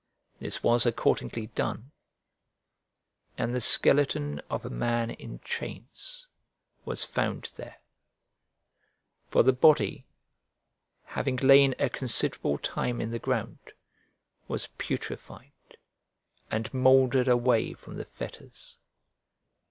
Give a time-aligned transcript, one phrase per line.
[0.39, 1.91] This was accordingly done,
[3.37, 6.25] and the skeleton of a man in chains
[6.85, 7.77] was found there;
[9.27, 10.07] for the body,
[11.03, 13.73] having lain a considerable time in the ground,
[14.47, 15.53] was putrefied
[16.49, 18.77] and mouldered away from the fetters.